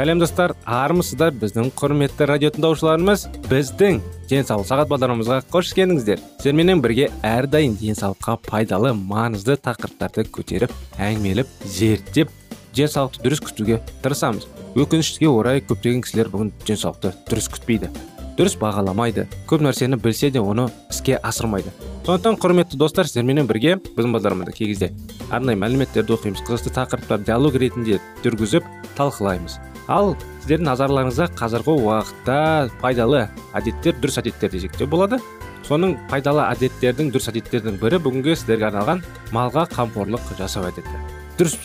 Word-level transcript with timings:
Сәлем 0.00 0.16
достар 0.16 0.54
армысыздар 0.64 1.34
біздің 1.36 1.74
құрметті 1.76 2.24
радио 2.24 2.48
тыңдаушыларымыз 2.54 3.26
біздің 3.50 3.98
денсаулық 4.30 4.68
сағат 4.70 4.88
бағдарламамызға 4.88 5.42
қош 5.52 5.74
келдіңіздер. 5.76 6.22
Сіздерменен 6.38 6.80
бірге 6.80 7.10
әрдайым 7.26 7.74
денсаулыққа 7.76 8.38
пайдалы 8.46 8.94
маңызды 8.96 9.58
тақырыптарды 9.60 10.24
көтеріп 10.32 10.72
әңгімелеп 10.96 11.52
зерттеп 11.68 12.32
денсаулықты 12.72 13.26
дұрыс 13.26 13.44
күтуге 13.44 13.82
тырысамыз. 14.00 14.48
Өкінішке 14.80 15.28
орай 15.28 15.60
көптеген 15.60 16.00
кісілер 16.06 16.32
бүгін 16.32 16.54
денсаулықты 16.64 17.12
дұрыс 17.28 17.52
күтпейді 17.52 17.92
дұрыс 18.40 18.56
бағаламайды 18.56 19.26
көп 19.50 19.60
нәрсені 19.66 20.00
білсе 20.00 20.30
де 20.32 20.40
оны 20.40 20.70
іске 20.88 21.18
асырмайды. 21.20 21.74
Сондықтан 22.06 22.40
құрметті 22.40 22.78
достар 22.80 23.04
сіздерменен 23.04 23.50
бірге 23.50 23.76
біздің 23.82 24.14
бағдарламада 24.16 24.56
кей 24.56 24.70
кезде 24.70 24.94
арнайы 25.28 25.60
мәліметтерді 25.60 26.16
оқимыз 26.16 26.40
қызықты 26.46 26.72
тақырыптарды 26.78 27.28
диалог 27.28 27.58
ретінде 27.60 28.00
жүргізіп 28.24 28.64
талқылаймыз. 28.96 29.58
Ал 29.90 30.14
сіздердің 30.40 30.68
назарларыңызға 30.68 31.26
қазіргі 31.38 31.74
уақытта 31.82 32.38
пайдалы 32.80 33.26
әдеттер 33.58 33.98
дұрыс 34.00 34.20
әдеттер 34.22 34.52
десек 34.54 34.78
те 34.78 34.86
болады. 34.86 35.18
Соның 35.66 35.96
пайдалы 36.10 36.46
әдеттердің 36.46 37.10
дұрыс 37.12 37.28
әдеттердің 37.30 37.76
бірі 37.82 38.00
бүгінгі 38.06 38.36
сіздерге 38.38 38.70
арналған 38.70 39.02
малға 39.34 39.66
қамқорлық 39.74 40.32
жасау 40.38 40.70
әдеті. 40.70 40.94
Дұрыс 41.38 41.58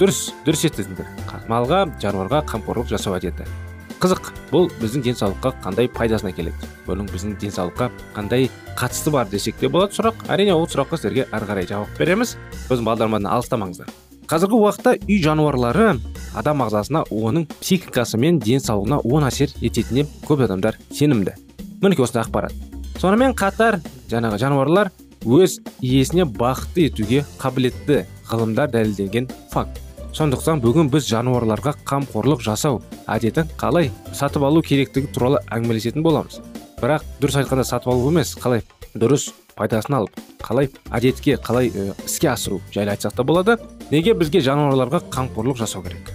дұрыс 0.00 0.22
дұрыс 0.46 0.64
естідіңдер 0.70 1.10
малға 1.50 1.84
жануарға 2.02 2.44
қамқорлық 2.50 2.90
жасау 2.94 3.18
әдеті. 3.18 3.46
Қызық 4.02 4.32
бұл 4.50 4.66
біздің 4.82 5.04
денсаулыққа 5.06 5.54
қандай 5.64 5.88
пайдасына 5.88 6.34
келеді? 6.34 6.68
Бұның 6.88 7.08
біздің 7.08 7.38
денсаулыққа 7.40 7.88
қандай 8.16 8.50
қатысы 8.76 9.12
бар 9.14 9.30
десек 9.30 9.56
те 9.60 9.70
болады 9.70 9.96
сұрақ. 9.96 10.26
Әрине 10.28 10.52
ол 10.52 10.66
сұраққа 10.68 10.98
сіздерге 10.98 11.28
ары 11.32 11.48
қарай 11.48 11.70
жауап 11.70 11.94
береміз. 11.96 12.36
Біздің 12.68 12.90
бағдарламадан 12.90 13.30
алыстамаңыздар. 13.32 14.03
Қазіргі 14.28 14.56
уақытта 14.56 14.94
үй 15.04 15.18
жануарлары 15.22 15.98
адам 16.34 16.62
ағзасына 16.64 17.04
оның 17.12 17.44
психикасы 17.60 18.18
мен 18.20 18.38
денсаулығына 18.42 19.02
оң 19.04 19.26
әсер 19.28 19.52
ететініне 19.60 20.08
көп 20.24 20.44
адамдар 20.46 20.78
сенімді. 20.90 21.34
Мінекей 21.82 22.06
осындай 22.06 22.24
ақпарат. 22.24 22.54
Сонымен 23.00 23.36
қатар 23.36 23.80
жаңағы 24.10 24.40
жануарлар 24.40 24.90
өз 25.24 25.58
иесіне 25.84 26.24
бақытты 26.24 26.88
етуге 26.88 27.24
қабілетті 27.40 28.04
ғылымдар 28.30 28.72
дәлелденген 28.72 29.28
факт. 29.52 29.80
Сондықтан 30.14 30.62
бүгін 30.62 30.88
біз 30.92 31.08
жануарларға 31.10 31.74
қамқорлық 31.84 32.44
жасау 32.46 32.80
әдетін 33.10 33.48
қалай 33.60 33.90
сатып 34.14 34.44
алу 34.46 34.62
керектігі 34.62 35.10
туралы 35.12 35.40
әңгімелесетін 35.50 36.04
боламыз. 36.06 36.40
Бірақ 36.80 37.04
дұрыс 37.20 37.40
айтқанда 37.42 37.64
сатып 37.66 37.92
алу 37.92 38.12
емес 38.12 38.36
қалай 38.38 38.62
дұрыс 38.94 39.32
пайдасын 39.58 39.98
алып 39.98 40.20
қалай 40.44 40.70
әдетке 40.94 41.36
қалай 41.42 41.72
іске 42.06 42.30
асыру 42.30 42.60
жайлы 42.74 42.94
айтсақ 42.94 43.16
та 43.16 43.24
болады. 43.26 43.58
Неге 43.92 44.14
бізге 44.16 44.40
жануарларға 44.44 45.02
қамқорлық 45.12 45.58
жасау 45.60 45.82
керек? 45.84 46.12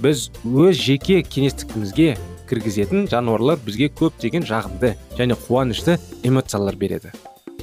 Біз 0.00 0.30
өз 0.44 0.78
жеке 0.80 1.20
кеңістігімізге 1.26 2.14
кіргізетін 2.48 3.08
жануарлар 3.10 3.60
бізге 3.64 3.90
көптеген 3.98 4.46
жағымды 4.48 4.94
және 5.18 5.36
қуанышты 5.46 5.98
эмоциялар 6.24 6.78
береді. 6.80 7.12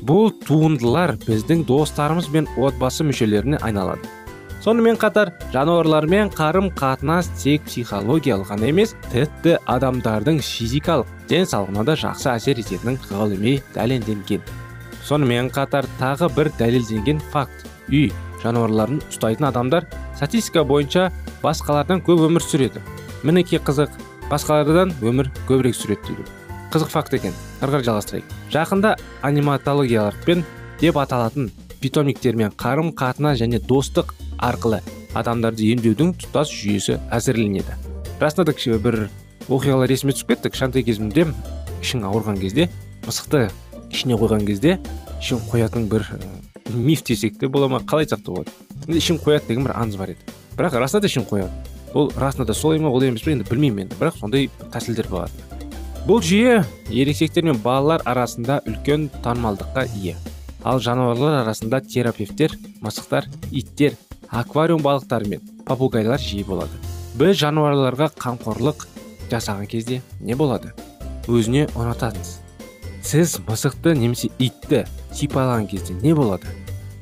Бұл 0.06 0.30
туындылар 0.46 1.16
біздің 1.26 1.66
достарымыз 1.68 2.30
бен 2.30 2.48
отбасы 2.58 3.08
мүшелеріне 3.08 3.58
айналады. 3.66 4.06
Сонымен 4.62 4.98
қатар 5.00 5.32
жануарлармен 5.54 6.30
қарым 6.34 6.70
қатынас 6.78 7.30
тек 7.42 7.66
психологиялық 7.70 8.52
ғана 8.52 8.70
емес 8.70 8.96
тіпті 9.14 9.58
адамдардың 9.70 10.42
физикалық 10.44 11.10
денсаулығына 11.30 11.86
да 11.88 11.98
жақсы 11.98 12.30
әсер 12.34 12.62
ететінін 12.62 12.98
ғылыми 13.10 13.58
дәлелденген. 13.76 14.42
Сонымен 15.08 15.52
қатар 15.56 15.88
тағы 16.02 16.30
бір 16.36 16.52
дәлелденген 16.60 17.22
факт. 17.32 17.66
Үй. 17.88 18.12
Жануарларын 18.44 19.02
ұстайтын 19.12 19.50
адамдар 19.50 19.88
статистика 20.16 20.64
бойынша 20.68 21.10
басқалардан 21.44 22.04
көп 22.06 22.26
өмір 22.28 22.44
сүреді. 22.46 22.82
Мінекей 23.24 23.60
қызық 23.60 23.94
басқалардан 24.32 24.94
өмір 25.02 25.32
көбірек 25.50 25.78
сүреді 25.78 26.10
дейді. 26.10 26.28
Қызық 26.74 26.92
факт 26.92 27.14
екен 27.18 27.36
ары 27.62 27.82
жалғастырайық. 27.82 28.34
Жақында 28.54 28.96
аниматологияларпен 29.26 30.44
деп 30.82 30.98
аталатын 31.00 31.52
питомниктермен 31.82 32.54
қарым 32.58 32.92
қатынас 32.98 33.40
және 33.42 33.62
достық 33.64 34.14
арқылы 34.38 34.82
адамдарды 35.18 35.72
емдеудің 35.74 36.14
тұтас 36.22 36.52
жүйесі 36.52 37.00
әзірленеді. 37.14 37.78
Расында 38.20 38.52
да 38.52 38.80
бір 38.84 39.08
оқиғалар 39.48 39.92
есіме 39.94 40.14
түсіп 40.18 40.34
кетті 40.34 40.52
кішкентай 40.52 40.84
кезімде 40.84 41.28
ішің 41.82 42.04
ауырған 42.10 42.42
кезде 42.42 42.68
мысықты 43.06 43.48
ішіне 43.92 44.20
қойған 44.20 44.46
кезде 44.50 44.78
ішін 45.22 45.42
қоятын 45.52 45.88
бір 45.92 46.10
миф 46.74 47.04
десек 47.04 47.40
те 47.40 47.48
бола 47.48 47.68
ма? 47.68 47.80
Қалай 47.80 48.06
айтсақ 48.06 48.24
та 48.24 48.32
болады 48.32 48.52
ішін 48.88 49.20
қояды 49.20 49.50
деген 49.50 49.66
бір 49.68 49.74
аңыз 49.76 49.98
бар 50.00 50.14
еді. 50.14 50.36
Бірақ 50.58 50.78
расында 50.80 51.04
да 51.04 51.10
ішін 51.12 51.26
қояды. 51.28 51.52
Ол 51.94 52.12
расында 52.16 52.48
да 52.48 52.54
солай 52.56 52.80
ма 52.80 52.90
олай 52.90 53.12
емес 53.12 53.24
пе 53.24 53.34
енді 53.36 53.48
білмеймін 53.50 53.88
енді 53.88 54.00
бірақ 54.00 54.20
сондай 54.20 54.50
тәсілдер 54.72 55.10
болады. 55.12 55.32
Бұл 56.08 56.22
жүйе 56.24 56.64
ересектер 56.90 57.44
мен 57.44 57.60
балалар 57.60 58.02
арасында 58.06 58.62
үлкен 58.68 59.10
танымалдыққа 59.24 59.88
ие. 60.00 60.16
Ал 60.64 60.80
жануарлар 60.80 61.42
арасында 61.42 61.82
терапевттер 61.82 62.56
мысықтар 62.82 63.28
иттер 63.52 63.98
аквариум 64.30 64.82
балықтары 64.82 65.28
мен 65.28 65.42
попугайлар 65.66 66.20
жиі 66.20 66.48
болады. 66.48 66.80
Біз 67.20 67.36
жануарларға 67.44 68.12
қамқорлық 68.16 68.88
жасаған 69.32 69.68
кезде 69.68 70.02
не 70.20 70.36
болады? 70.36 70.74
Өзіне 71.28 71.68
ұнатасыз 71.76 72.47
сіз 73.08 73.38
мысықты 73.48 73.94
немесе 73.96 74.28
итті 74.36 74.82
сипалаған 75.16 75.70
кезде 75.72 75.94
не 76.02 76.12
болады? 76.12 76.50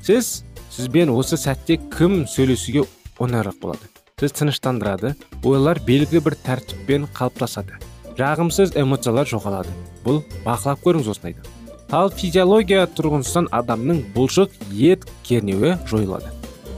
Сіз 0.05 0.43
сізбен 0.69 1.09
осы 1.09 1.37
сәтте 1.41 1.79
кім 1.95 2.27
сөйлесуге 2.29 2.83
оңайырақ 3.17 3.57
болады? 3.61 3.89
Сіз 4.21 4.35
тыныштандырады 4.37 5.15
ойлар 5.41 5.81
белгілі 5.87 6.21
бір 6.27 6.35
тәртіппен 6.45 7.07
қалыптасады. 7.15 7.79
Жағымсыз 8.19 8.75
эмоциялар 8.77 9.25
жоғалады. 9.25 9.73
Бұл 10.05 10.21
бақылап 10.45 10.83
көріңіз 10.85 11.09
осындайды. 11.15 11.41
Ал 11.89 12.13
физиология 12.13 12.85
тұрғысынан 12.85 13.49
адамның 13.55 14.03
бұлшық 14.13 14.53
ет 14.77 15.07
кернеуі 15.25 15.73
жойылады. 15.89 16.29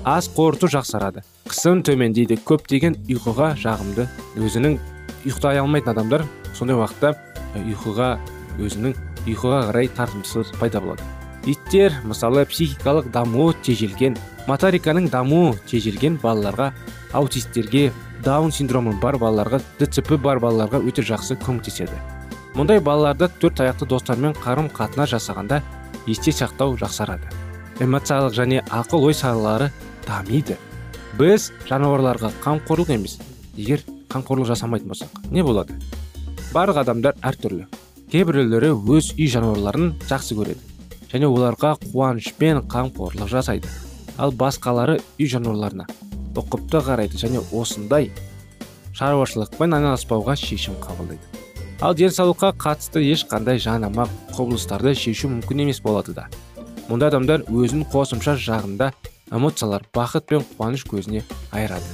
Ас 0.07 0.31
қорыту 0.31 0.71
жақсарады. 0.71 1.25
Қысым 1.51 1.83
төмендейді. 1.83 2.39
Көптеген 2.47 2.95
ұйқыға 3.11 3.51
жағымды 3.59 4.07
өзінің 4.39 4.79
ұйықтай 5.25 5.59
алмайтын 5.59 5.93
адамдар 5.97 6.23
сондай 6.55 6.79
уақытта 6.79 7.13
ұйқыға 7.59 8.15
өзінің 8.57 8.95
ұйқыға 9.27 9.61
қарай 9.69 9.91
тартымсыз 9.93 10.53
пайда 10.59 10.81
болады. 10.81 11.03
Иттер 11.47 11.93
мысалы 12.03 12.43
психикалық 12.49 13.11
дамуы 13.11 13.53
тежелген 13.63 14.17
моториканың 14.47 15.07
дамуы 15.11 15.55
тежелген 15.69 16.17
балаларға 16.23 16.73
аутистерге 17.15 17.91
даун 18.23 18.51
синдромы 18.51 18.97
бар 18.99 19.15
балаларға 19.21 19.61
дцп 19.79 20.17
бар 20.19 20.41
балаларға 20.43 20.81
өте 20.83 21.05
жақсы 21.07 21.37
көмектеседі. 21.43 21.95
Мұндай 22.57 22.81
балаларда 22.83 23.29
төрт 23.39 23.61
аяқты 23.61 23.87
достармен 23.87 24.35
қарым 24.43 24.71
қатынас 24.73 25.13
жасағанда 25.13 25.61
есте 26.07 26.31
сақтау 26.31 26.75
жақсарады. 26.79 27.29
Эмоциялық 27.79 28.33
және 28.33 28.63
ақыл 28.73 29.05
ой 29.07 29.13
салалары 29.13 29.71
дамиды. 30.07 30.57
Біз 31.19 31.51
жануарларға 31.69 32.33
қамқорлық 32.43 32.95
емес 32.95 33.19
егер 33.55 33.83
қамқорлық 34.09 34.49
жасамайтын 34.51 34.89
болсақ 34.89 35.21
не 35.31 35.43
болады? 35.43 35.77
Барлық 36.53 36.81
адамдар 36.81 37.15
әртүрлі. 37.21 37.67
Кейбіреулері 38.11 38.71
өз 38.87 39.11
үй 39.17 39.27
жануарларын 39.27 39.89
жақсы 40.07 40.35
көреді. 40.37 40.61
Және 41.11 41.27
оларға 41.27 41.73
қуанышпен 41.81 42.61
қамқорлық 42.71 43.27
жасайды. 43.31 43.67
Ал 44.17 44.31
басқалары 44.31 45.01
үй 45.19 45.27
жануарларына 45.27 45.87
ұқыпты 46.37 46.79
қарайды 46.85 47.19
және 47.19 47.41
осындай 47.51 48.11
шаруашылықпен 48.95 49.75
айналыспауға 49.75 50.37
шешім 50.39 50.77
қабылдайды. 50.79 51.19
Ал 51.81 51.95
денсаулыққа 51.97 52.53
қатысты 52.57 53.03
ешқандай 53.11 53.59
жанама 53.59 54.07
құбылыстарды 54.31 54.95
шешу 54.95 55.29
мүмкін 55.33 55.65
емес 55.65 55.81
болады 55.83 56.15
да. 56.15 56.29
Мұнда 56.87 57.11
адамдар 57.11 57.43
өзін 57.51 57.83
қосымша 57.91 58.37
жағында 58.39 58.93
эмоциялар 59.35 59.83
бақыт 59.93 60.29
пен 60.31 60.47
қуаныш 60.55 60.87
көзіне 60.87 61.25
айырады. 61.51 61.85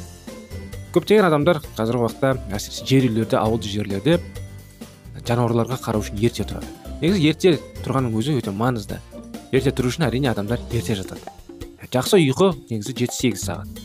Көптеген 0.94 1.25
адамдар 1.25 1.59
қазіргі 1.74 2.06
уақытта 2.06 2.36
әсіресе 2.54 2.86
жер 2.86 3.09
үйлерде 3.09 3.39
ауылды 3.42 3.71
жерлерде 3.74 4.19
жануарларға 5.21 5.77
қарау 5.83 6.04
үшін 6.04 6.19
ерте 6.24 6.45
тұрады. 6.48 6.68
Негізі 7.01 7.30
ерте 7.30 7.56
тұрғанның 7.86 8.18
өзі 8.19 8.38
өте 8.39 8.54
маңызды. 8.56 9.00
Ерте 9.54 9.71
тұру 9.71 9.94
үшін 9.94 10.07
әрине 10.10 10.31
адамдар 10.33 10.62
ерте 10.71 10.98
жатады. 10.98 11.21
Жақсы 11.94 12.18
ұйқы 12.18 12.54
негізі 12.71 12.95
жеті 12.98 13.18
сегіз 13.18 13.48
сағат. 13.48 13.81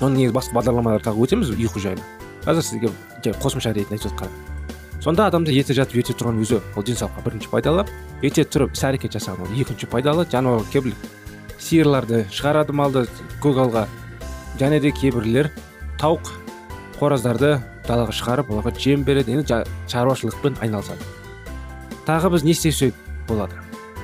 Оны 0.00 0.18
негізі 0.18 0.34
басқа 0.34 0.58
бағдарламаларда 0.58 1.14
өтеміз 1.14 1.52
ұйқы 1.54 1.82
жайлы. 1.82 2.06
Қазір 2.46 2.64
сізге 2.66 2.94
жай 3.24 3.36
қосымша 3.36 3.74
ретінде 3.76 4.00
айтып 4.00 4.10
жатқан 4.10 4.50
сонда 5.00 5.26
адамдар 5.26 5.54
ерте 5.54 5.74
жатып 5.74 6.00
ерте 6.02 6.14
тұрған 6.16 6.40
өзі 6.42 6.60
ол 6.76 6.84
денсаулыққа 6.84 7.24
бірінші 7.24 7.48
пайдалы. 7.52 7.86
Ерте 8.22 8.44
тұрып 8.44 8.74
іс 8.76 8.84
әрекет 8.84 9.16
жасаған 9.16 9.48
ол 9.48 9.60
екінші 9.60 9.88
пайдалы. 9.88 10.26
Жануар 10.28 10.66
кейбір 10.72 10.94
сиырларды 11.58 12.26
шығарады 12.32 12.74
малды 12.76 13.06
көгалға. 13.40 13.86
Және 14.60 14.80
де 14.80 14.92
кейбірлер 14.92 15.50
тауық 16.00 16.32
қораздарды 16.98 17.60
далаға 17.90 18.14
шығарып 18.14 18.52
оларға 18.54 18.72
жем 18.78 19.02
береді 19.04 19.34
енді 19.34 19.64
шаруашылықпен 19.90 20.60
айналысады. 20.62 21.02
Тағы 22.06 22.30
біз 22.36 22.46
не 22.46 22.54
істесек 22.54 22.94
болады? 23.28 23.58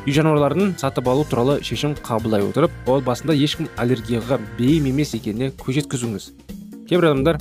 Үй 0.06 0.14
жануарларын 0.14 0.74
сатып 0.78 1.08
алу 1.10 1.24
туралы 1.26 1.60
шешім 1.66 1.96
қабылдай 2.02 2.44
отырып 2.46 2.90
ол 2.90 3.00
басында 3.06 3.34
ешкім 3.34 3.70
аллергияға 3.78 4.38
бейім 4.58 4.90
емес 4.92 5.14
екеніне 5.18 5.50
көз 5.62 5.80
жеткізіңіз. 5.80 6.28
Кейбір 6.90 7.10
адамдар 7.10 7.40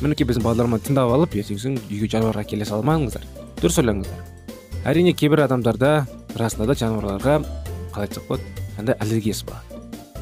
мінекей 0.00 0.28
біздің 0.28 0.44
бағдарламаны 0.46 0.84
тыңдап 0.86 1.12
алып 1.12 1.36
ертеңгісін 1.40 1.76
үйге 1.90 2.08
жануарға 2.12 2.46
келе 2.48 2.68
салмаңыздар 2.68 3.24
дұрыс 3.60 3.80
ойлаңыздар 3.80 4.36
әрине 4.86 5.14
кейбір 5.16 5.46
адамдарда 5.46 5.92
расында 6.38 6.68
да 6.70 6.76
жануарларға 6.78 7.38
қалай 7.94 8.06
айтсақ 8.06 8.28
болады 8.28 8.66
андай 8.78 8.94
аллергиясы 9.00 9.46
бар. 9.48 9.64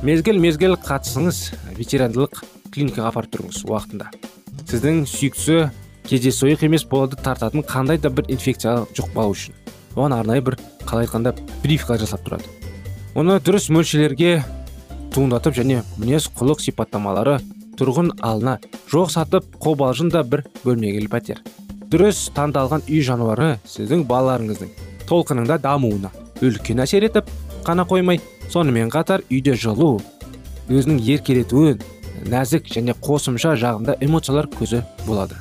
Мезгіл 0.03 0.39
мезгіл 0.41 0.79
қатысыңыз 0.81 1.41
ветеринарлық 1.77 2.41
клиникаға 2.73 3.11
апарып 3.11 3.35
тұрыңыз 3.35 3.65
уақытында. 3.69 4.09
Сіздің 4.69 5.05
сүйіктісі 5.09 5.59
кездейсойық 6.09 6.65
емес 6.69 6.85
болады 6.89 7.17
тартатын 7.17 7.65
қандай 7.67 7.99
да 8.01 8.11
бір 8.11 8.29
инфекция 8.33 8.85
жұқпау 8.97 9.33
үшін. 9.35 9.55
Оған 9.95 10.17
арнайы 10.19 10.43
бір 10.45 10.59
қалай 10.85 11.07
айтқанда 11.07 11.35
прививка 11.63 11.99
жасап 11.99 12.25
тұрады. 12.27 12.49
Оны 13.15 13.39
дұрыс 13.39 13.71
мөлшерлерге 13.73 14.43
туындатып 15.15 15.55
және 15.61 15.83
мінез 15.99 16.27
құлық 16.35 16.65
сипаттамалары 16.65 17.39
тұрғын 17.79 18.11
алына 18.23 18.59
жоқ 18.91 19.13
сатып 19.15 19.47
қобалжын 19.63 20.11
да 20.11 20.25
бір 20.27 20.45
бөлмелі 20.65 21.09
пәтер. 21.11 21.41
Дұрыс 21.91 22.27
таңдалған 22.35 22.89
үй 22.91 23.01
жануары 23.07 23.55
сіздің 23.71 24.05
балаларыңыздың 24.11 24.71
толқынында 25.09 25.61
дамуына 25.63 26.11
үлкен 26.43 26.83
әсер 26.83 27.07
етіп 27.07 27.31
қана 27.67 27.87
қоймай 27.89 28.21
сонымен 28.51 28.91
қатар 28.93 29.23
үйде 29.31 29.55
жылу 29.55 30.01
өзінің 30.69 30.99
еркелетуін 31.15 31.79
нәзік 32.31 32.69
және 32.73 32.95
қосымша 33.05 33.55
жағында 33.61 33.97
эмоциялар 34.05 34.49
көзі 34.53 34.83
болады. 35.07 35.37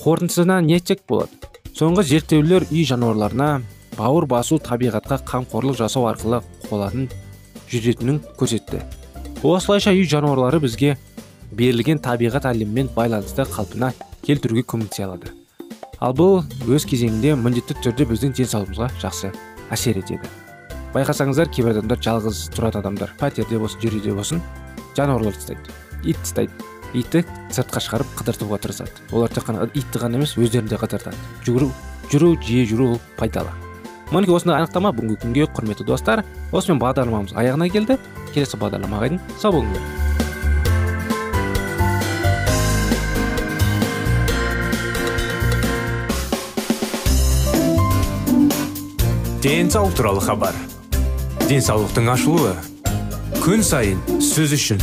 Қорытындысына 0.00 0.60
не 0.64 0.76
айтсақ 0.78 1.04
болады. 1.08 1.50
Соңғы 1.76 2.04
зерттеулер 2.08 2.66
үй 2.70 2.84
жануарларына 2.88 3.62
бауыр 3.96 4.26
басу 4.28 4.58
табиғатқа 4.60 5.20
қамқорлық 5.28 5.78
жасау 5.80 6.08
арқылы 6.10 6.42
қолатын 6.68 7.08
жүретінін 7.70 8.20
көрсетті. 8.38 8.82
Осылайша 9.42 9.94
үй 9.96 10.04
жануарлары 10.08 10.60
бізге 10.60 10.96
берілген 11.52 12.00
табиғат 12.04 12.48
әлемімен 12.50 12.90
байланысты 12.96 13.46
қалпына 13.48 13.92
келтіруге 14.26 14.64
көмектесе 14.68 15.06
алады. 15.06 15.32
Ал 16.00 16.14
бұл 16.16 16.40
өз 16.68 16.86
кезегінде 16.88 17.34
міндетті 17.36 17.76
түрде 17.84 18.06
біздің 18.08 18.36
денсаулығымызға 18.38 18.88
жақсы 19.02 19.32
әсер 19.72 20.00
етеді. 20.00 20.28
Байқасаңыздар 20.94 21.52
кейбір 21.52 21.76
адамдар 21.76 22.00
жалғыз 22.02 22.48
тұратын 22.56 22.80
адамдар. 22.80 23.12
Пәтерде 23.20 23.60
болсын 23.60 23.84
жерде 23.84 24.14
болсын 24.16 24.42
жануарлар 24.96 25.36
тастайды. 25.36 25.76
Ит 26.04 26.18
тастайды. 26.22 26.52
Итті 26.92 27.24
сыртқа 27.54 27.78
шығарып 27.84 28.14
қыдыртуға 28.18 28.58
тырысады. 28.62 28.90
Олар 29.12 29.30
тек 29.30 29.46
қана 29.46 29.68
итті 29.74 30.02
ғана 30.02 30.18
емес 30.18 30.36
өздерін 30.36 30.68
де 30.70 30.78
қыдыртады. 30.80 31.14
Жүгіру 31.46 31.70
жүру 32.10 32.34
жиі 32.42 32.66
жүру 32.66 32.92
ол 32.96 33.00
пайдалы. 33.16 33.52
Мінекей 34.10 34.34
осындай 34.34 34.58
анықтама. 34.58 34.90
Бүгінгі 34.90 35.20
күнге 35.22 35.46
құрметті 35.54 35.86
достар 35.86 36.24
осымен 36.50 36.82
бағдарламамыз 36.82 37.36
аяғына 37.38 37.70
келді. 37.70 37.98
Келесі 38.34 38.58
бағдарламаға 38.58 39.12
дейін 39.12 39.20
сау 39.38 39.54
болыңыздар. 39.54 40.08
Денсаулық 49.40 49.94
туралы 49.96 50.20
хабар. 50.20 50.58
Денсаулықтың 51.48 52.10
ашылуы. 52.12 52.50
Күн 53.40 53.62
сайын 53.64 54.02
сөз 54.20 54.52
үшін. 54.58 54.82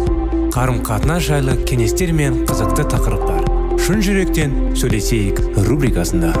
Қарым 0.51 0.81
қатынас 0.83 1.23
жайлы 1.23 1.53
кеңестер 1.63 2.09
мен 2.11 2.41
қызықты 2.43 2.83
тақырыптар. 2.91 3.45
Шын 3.79 4.01
жүректен 4.03 4.51
сөйлесейік 4.75 5.37
рубрикасында. 5.63 6.33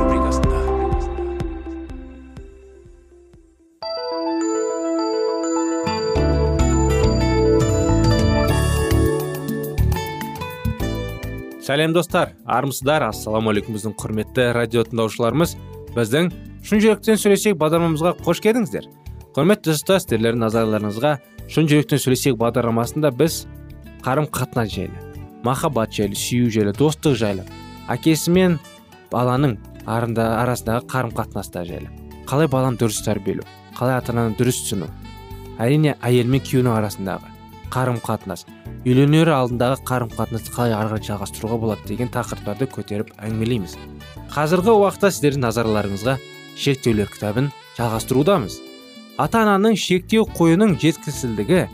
Сәлем 11.63 11.95
достар. 11.95 12.33
Армысыздар. 12.43 13.07
Ассалаумағалейкум 13.07 13.79
біздің 13.79 13.95
құрметті 13.95 14.49
радио 14.59 14.83
тыңдаушыларымыз. 14.91 15.55
Біздің 15.95 16.27
шын 16.67 16.83
жүректен 16.83 17.23
сөйлесейік 17.23 17.61
бағдарламамызға 17.63 18.17
қош 18.27 18.43
келдіңіздер. 18.43 18.91
Құрметті 19.31 19.71
достар 19.71 20.35
назарларыңызға 20.43 21.15
шын 21.47 21.71
жүректен 21.71 22.03
сөйлесейік 22.03 22.41
бағдарламасында 22.43 23.15
біз 23.15 23.45
қарым 24.05 24.27
қатынас 24.31 24.73
жайлы 24.73 24.97
махаббат 25.43 25.93
жайлы 25.93 26.15
сүю 26.15 26.51
жайлы 26.53 26.73
достық 26.77 27.17
жайлы 27.17 27.45
әкесі 27.89 28.31
мен 28.31 28.59
баланың 29.11 29.57
арында, 29.85 30.37
арасындағы 30.43 30.85
қарым 30.87 31.11
қатынастар 31.17 31.65
жайлы. 31.67 31.89
Қалай 32.29 32.47
баланы 32.47 32.77
дұрыс 32.79 33.01
тәрбиелеу 33.05 33.45
қалай 33.75 33.97
ата 33.97 34.13
ананы 34.13 34.35
дұрыс 34.37 34.61
түсіну 34.63 34.87
әрине 35.61 35.95
әйел 36.05 36.29
мен 36.31 36.43
күйеуінің 36.45 36.75
арасындағы 36.77 37.31
қарым 37.73 37.97
қатынас 38.03 38.45
үйленер 38.85 39.31
алдындағы 39.33 39.81
қарым 39.87 40.11
қатынасты 40.13 40.53
қалай 40.53 40.75
ары 40.75 40.93
қарай 40.93 41.07
жалғастыруға 41.07 41.57
болады 41.61 41.87
деген 41.89 42.11
тақырыптарды 42.13 42.67
көтеріп 42.71 43.11
әңгімелейміз. 43.21 43.77
Қазіргі 44.33 44.73
уақытта 44.75 45.11
сіздердің 45.13 45.45
назарларыңызға 45.45 46.17
шектеулер 46.57 47.09
кітабын 47.13 47.51
жалғастырудамыз. 47.77 48.57
Ата 49.21 49.43
ананың 49.45 49.77
шектеу 49.77 50.25
қоюының 50.35 50.77
жеткісілдігі 50.81 51.65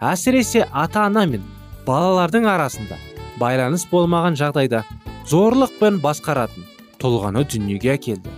әсіресе 0.00 0.64
ата 0.72 1.04
ана 1.08 1.26
мен 1.28 1.44
балалардың 1.86 2.48
арасында 2.48 2.98
байланыс 3.40 3.86
болмаған 3.90 4.38
жағдайда 4.40 4.84
зорлықпен 5.30 6.00
басқаратын 6.04 6.66
тұлғаны 7.02 7.44
дүниеге 7.50 7.94
әкелді. 7.96 8.30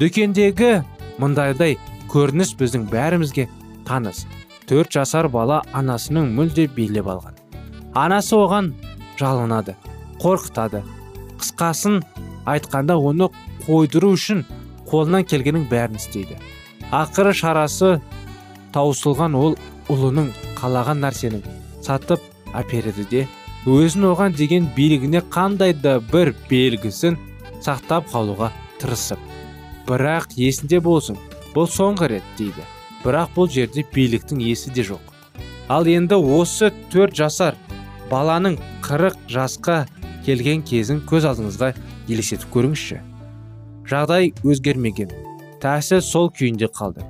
Дүкендегі 0.00 0.70
мындайдай 1.22 1.76
көрініс 2.12 2.54
біздің 2.60 2.86
бәрімізге 2.92 3.48
таныс 3.88 4.24
төрт 4.70 4.92
жасар 4.94 5.26
бала 5.28 5.60
анасының 5.74 6.30
мүлде 6.36 6.68
билеп 6.76 7.08
алған. 7.10 7.34
Анасы 7.94 8.36
оған 8.38 8.72
жалынады 9.18 9.74
қорқытады. 10.22 10.84
Қысқасын 11.40 12.00
айтқанда 12.46 12.94
оны 12.96 13.30
қойдыру 13.66 14.12
үшін 14.14 14.44
қолынан 14.90 15.26
келгеннің 15.26 15.66
бәрін 15.70 15.98
істейді. 15.98 16.38
Ақыры 16.94 17.34
шарасы 17.34 17.96
таусылған 18.74 19.34
ол 19.38 19.56
ұлының 19.90 20.30
қалаған 20.60 21.02
нәрсенің 21.02 21.42
сатып 21.82 22.29
әпереді 22.54 23.06
де 23.10 23.26
өзін 23.66 24.10
оған 24.12 24.36
деген 24.36 24.68
билігіне 24.76 25.24
қандай 25.32 25.74
да 25.74 25.98
бір 26.12 26.34
белгісін 26.50 27.18
сақтап 27.60 28.08
қалуға 28.12 28.52
тырысып 28.80 29.30
бірақ 29.90 30.36
есінде 30.38 30.78
болсын 30.80 31.16
бұл 31.54 31.66
соңғы 31.66 32.12
рет 32.12 32.26
дейді. 32.38 32.62
Бірақ 33.02 33.32
бұл 33.34 33.48
жерде 33.50 33.82
биліктің 33.94 34.42
есі 34.44 34.70
де 34.70 34.84
жоқ. 34.86 35.00
Ал 35.68 35.86
енді 35.90 36.14
осы 36.14 36.70
төрт 36.92 37.16
жасар 37.16 37.56
баланың 38.10 38.58
қырық 38.84 39.16
жасқа 39.30 39.84
келген 40.26 40.62
кезін 40.66 41.00
көз 41.10 41.26
алдыңызға 41.30 41.72
елестетіп 42.08 42.52
көріңізші. 42.54 43.00
Жағдай 43.90 44.30
өзгермеген. 44.46 45.10
Тәсіл 45.62 46.02
сол 46.04 46.30
күйінде 46.30 46.70
қалды. 46.70 47.02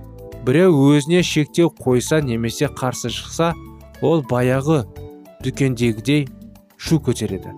Біреу 0.47 0.73
өзіне 0.95 1.23
шектеу 1.23 1.69
қойса 1.69 2.23
немесе 2.25 2.71
қарсы 2.73 3.11
шықса 3.13 3.53
ол 4.01 4.25
баяғы 4.25 4.87
дүкендегідей 5.45 6.27
шу 6.77 6.99
көтереді. 7.01 7.53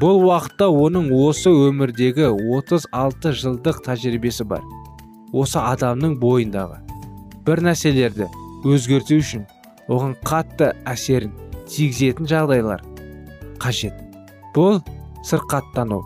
Бұл 0.00 0.26
уақытта 0.26 0.68
оның 0.68 1.08
осы 1.16 1.48
өмірдегі 1.48 2.28
36 2.34 3.32
жылдық 3.40 3.80
тәжірибесі 3.86 4.44
бар. 4.44 4.64
Осы 5.32 5.58
адамның 5.60 6.18
бойындағы 6.20 6.82
бір 7.46 7.62
нәрселерді 7.64 8.28
өзгерту 8.68 9.20
үшін 9.22 9.46
оған 9.88 10.12
қатты 10.26 10.72
әсерін 10.88 11.32
тигізетін 11.70 12.28
жағдайлар 12.28 12.84
қажет. 13.62 13.96
Бұл 14.54 14.82
сырқаттану 15.24 16.02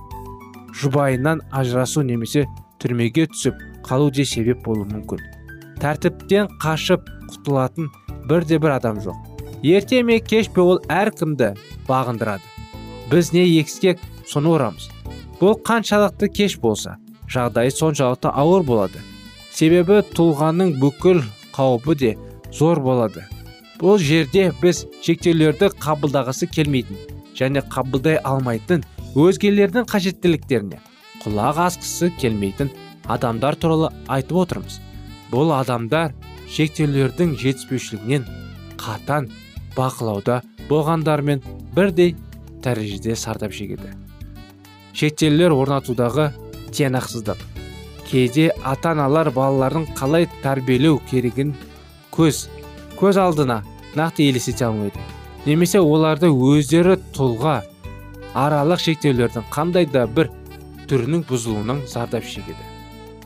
жұбайынан 0.81 1.43
ажырасу 1.50 2.05
немесе 2.07 2.47
түрмеге 2.83 3.26
түсіп 3.33 3.59
қалу 3.87 4.11
де 4.14 4.25
себеп 4.25 4.62
болуы 4.64 4.87
мүмкін. 4.93 5.25
Тәртіптен 5.81 6.50
қашып 6.62 7.09
құтылатын 7.33 7.90
бірде 8.29 8.59
бір 8.62 8.79
адам 8.79 9.00
жоқ. 9.02 9.29
Ерте 9.62 10.02
ме 10.02 10.21
кеш 10.21 10.49
пе 10.49 10.61
ол 10.61 10.81
әркімді 10.88 11.55
бағындырады. 11.88 12.45
Біз 13.11 13.33
не 13.33 13.45
екіске 13.59 13.97
соны 14.29 14.55
орамыз 14.55 14.88
бұл 15.40 15.57
қаншалықты 15.67 16.29
кеш 16.33 16.59
болса 16.61 16.97
жағдайы 17.31 17.73
соншалықты 17.75 18.31
ауыр 18.31 18.64
болады. 18.67 19.00
Себебі 19.52 20.00
тұлғаның 20.14 20.76
бүкіл 20.81 21.23
қаупі 21.55 21.97
де 21.99 22.12
зор 22.52 22.81
болады. 22.81 23.25
Бұл 23.81 23.99
жерде 23.99 24.50
біз 24.61 24.85
шектеулерді 25.02 25.71
қабылдағысы 25.81 26.49
келмейтін 26.52 26.99
және 27.38 27.62
қабылдай 27.73 28.21
алмайтын 28.25 28.85
өзгелердің 29.17 29.88
қажеттіліктеріне 29.90 30.81
құлақ 31.25 31.61
асқысы 31.67 32.11
келмейтін 32.21 32.71
адамдар 33.09 33.57
туралы 33.57 33.90
айтып 34.09 34.43
отырмыз. 34.45 34.81
Бұл 35.33 35.55
адамдар 35.57 36.12
шектеулердің 36.50 37.37
жетіспеушілігінен 37.40 38.26
қатан 38.81 39.31
бақылауда 39.77 40.41
болғандармен 40.69 41.43
бірдей 41.75 42.15
дәрежеде 42.65 43.17
сардап 43.17 43.53
шегеді. 43.53 43.95
Шектеулер 44.93 45.55
орнатудағы 45.55 46.31
тиянақсыздық. 46.71 47.39
Кейде 48.11 48.50
ата 48.67 48.91
аналар 48.91 49.31
балалардың 49.31 49.87
қалай 49.99 50.27
тәрбиелеу 50.43 50.99
керегін 51.11 51.55
көз 52.15 52.49
көз 52.99 53.21
алдына 53.23 53.62
нақты 53.95 54.27
елестете 54.29 54.67
алмайды. 54.67 54.99
Немесе 55.47 55.81
оларды 55.81 56.29
өздері 56.29 56.99
тұлға 57.17 57.61
аралық 58.35 58.83
шектеулердің 58.83 59.47
қандай 59.55 59.87
да 59.89 60.05
бір 60.07 60.29
түрінің 60.91 61.25
бұзылуынан 61.31 61.87
зардап 61.89 62.27
шегеді. 62.27 62.67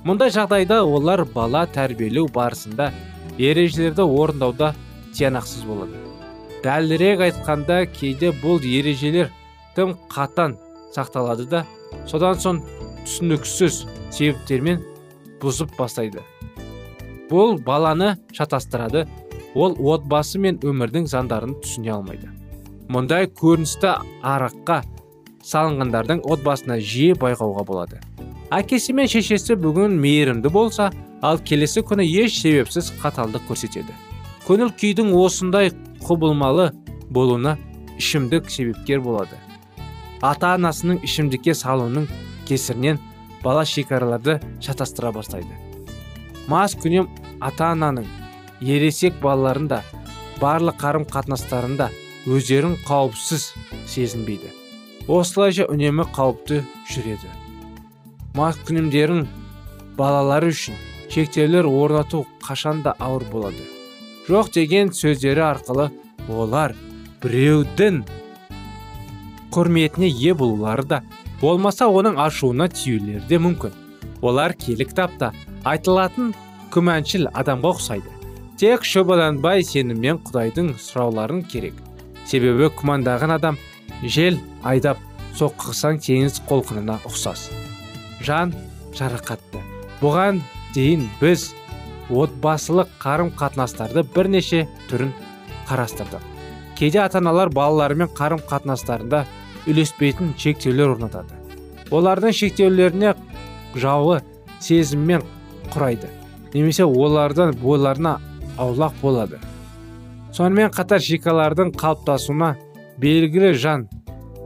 Мұндай 0.05 0.31
жағдайда 0.31 0.83
олар 0.85 1.25
бала 1.25 1.65
тәрбиелеу 1.67 2.29
барысында 2.29 2.91
ережелерді 3.39 4.05
орындауда 4.05 4.75
тиянақсыз 5.15 5.65
болады. 5.65 6.13
Дәлірек 6.64 7.21
айтқанда 7.26 7.83
кейде 7.92 8.30
бұл 8.40 8.62
ережелер 8.64 9.28
тым 9.76 9.99
қатан 10.09 10.56
сақталады 10.94 11.44
да 11.50 11.64
содан 12.09 12.38
соң 12.40 12.62
түсініксіз 13.04 13.83
себептермен 14.14 14.80
бұзып 15.42 15.75
бастайды. 15.76 16.23
Бұл 17.28 17.59
баланы 17.61 18.14
шатастырады 18.33 19.04
ол 19.54 19.76
отбасы 19.92 20.40
мен 20.40 20.56
өмірдің 20.64 21.09
заңдарын 21.11 21.54
түсіне 21.61 21.92
алмайды. 21.99 22.30
Мұндай 22.88 23.28
көріністі 23.28 23.94
араққа 24.25 24.80
салынғандардың 25.44 26.25
отбасына 26.25 26.78
жиі 26.80 27.12
байқауға 27.21 27.64
болады. 27.68 28.00
Әкесі 28.54 28.94
мен 28.97 29.09
шешесі 29.11 29.56
бүгін 29.61 29.99
мейірімді 30.00 30.49
болса 30.52 30.90
ал 31.25 31.40
келесі 31.44 31.85
күні 31.85 32.06
еш 32.25 32.40
себепсіз 32.40 32.92
қаталдық 33.02 33.49
көрсетеді. 33.50 33.92
Көңіл 34.44 34.73
күйдің 34.76 35.12
осындай 35.16 35.73
құбылмалы 36.06 36.70
болуына 37.11 37.56
ішімдік 37.99 38.50
себепкер 38.50 39.00
болады. 39.04 39.38
Ата 40.23 40.54
анасының 40.56 41.02
ішімдікке 41.04 41.54
салуының 41.56 42.08
кесірінен 42.49 43.00
бала 43.42 43.64
шекараларды 43.68 44.38
шатастыра 44.64 45.12
бастайды. 45.12 45.52
Мас 46.49 46.76
күнем 46.76 47.08
ата 47.40 47.70
ананың 47.75 48.08
ересек 48.61 49.20
балаларында 49.23 49.82
барлық 50.40 50.80
қарым 50.80 51.06
қатынастарында 51.08 51.90
өздерін 52.26 52.78
қауіпсіз 52.88 53.50
сезінбейді. 53.90 54.50
Осылайша 55.08 55.68
үнемі 55.68 56.08
қауіпті 56.16 56.62
жүреді. 56.88 57.28
Мас 58.34 58.56
күнімдерін 58.64 59.26
балалары 59.99 60.50
үшін 60.54 60.80
шектеулер 61.12 61.68
орнату 61.68 62.25
қашанда 62.42 62.96
ауыр 62.99 63.28
болады. 63.30 63.74
Жоқ 64.28 64.50
деген 64.54 64.93
сөздері 64.97 65.43
арқылы 65.50 65.90
олар 66.33 66.73
біреудің 67.23 68.02
құрметіне 69.54 70.09
ие 70.09 70.35
болулары 70.35 70.85
да 70.88 71.02
болмаса 71.40 71.87
оның 71.93 72.16
ашуына 72.21 72.69
тиюлері 72.73 73.23
де 73.28 73.38
мүмкін. 73.38 73.73
Олар 74.25 74.54
киелі 74.57 74.87
кітапта 74.88 75.33
айтылатын 75.69 76.33
күмәншіл 76.73 77.28
адамға 77.37 77.75
ұқсайды. 77.76 78.11
Тек 78.57 78.87
шөбаланбай 78.88 79.64
сеніммен 79.66 80.23
құдайдың 80.25 80.73
сұрауларын 80.81 81.43
керек. 81.45 81.75
Себебі 82.25 82.71
күмәндаған 82.78 83.35
адам 83.37 83.59
жел 84.02 84.38
айдап 84.64 85.00
соққысаң 85.37 86.00
теңіз 86.00 86.40
қолқынына 86.49 87.00
ұқсас. 87.04 87.50
Жан 88.25 88.54
жарақатты. 88.97 89.61
Бұған 90.00 90.40
дейін 90.75 91.09
біз 91.21 91.50
отбасылық 92.11 92.94
қарым 93.00 93.32
қатынастарды 93.38 94.04
бірнеше 94.14 94.66
түрін 94.90 95.12
қарастырдық 95.68 96.34
кейде 96.76 97.00
ата 97.00 97.18
аналар 97.18 97.50
балаларымен 97.54 98.11
қарым 98.18 98.42
қатынастарында 98.49 99.25
үйлеспейтін 99.66 100.34
шектеулер 100.38 100.94
орнатады. 100.94 101.37
Олардың 101.94 102.34
шектеулеріне 102.34 103.14
жауы 103.78 104.20
сезіммен 104.61 105.23
құрайды 105.73 106.11
немесе 106.54 106.84
олардан 106.84 107.54
бойларына 107.62 108.18
аулақ 108.58 108.99
болады. 109.02 109.38
Сонымен 110.32 110.73
қатар 110.75 111.02
шекалардың 111.02 111.73
қалыптасуына 111.78 112.54
белгілі 112.99 113.54
жан 113.54 113.88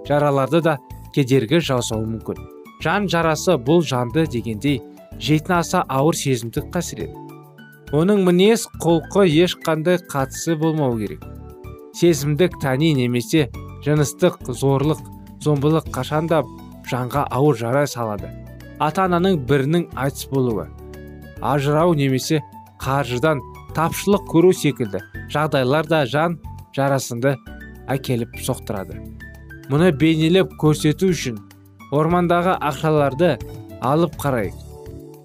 жараларды 0.09 0.61
да 0.65 0.77
кедергі 1.15 1.61
жасауы 1.61 2.07
мүмкін. 2.07 2.45
Жан 2.85 3.09
жарасы 3.09 3.57
бұл 3.57 3.83
жанды 3.83 4.27
дегендей 4.31 4.83
жейтін 5.19 5.59
аса 5.59 5.83
ауыр 5.89 6.17
сезімдік 6.17 6.69
қасірет. 6.75 7.28
Оның 7.93 8.25
мінез 8.27 8.67
құлқы 8.83 9.27
ешқандай 9.29 10.01
қатысы 10.11 10.57
болмау 10.57 10.99
керек. 10.99 11.23
Сезімдік 11.95 12.59
тани 12.63 12.93
немесе 12.95 13.49
жыныстық 13.87 14.43
зорлық 14.49 15.01
зомбылық 15.45 15.89
қашанда 15.95 16.43
жанға 16.91 17.29
ауыр 17.31 17.57
жара 17.57 17.87
салады. 17.87 18.29
Ата 18.79 19.09
ананың 19.09 19.41
бірінің 19.49 19.89
айтыс 19.97 20.29
болуы 20.31 20.69
ажырау 21.43 21.95
немесе 21.95 22.43
қаржыдан 22.83 23.41
тапшылық 23.77 24.27
көру 24.31 24.53
секілді 24.55 25.01
жағдайлар 25.33 25.87
да 25.87 26.05
жан 26.07 26.39
жарасынды 26.77 27.37
әкеліп 27.89 28.39
соқтырады. 28.43 28.99
Мұны 29.71 29.93
бейнелеп 30.01 30.55
көрсету 30.61 31.13
үшін 31.13 31.39
ормандағы 31.95 32.57
ақшаларды 32.59 33.37
алып 33.85 34.17
қарайық. 34.21 34.57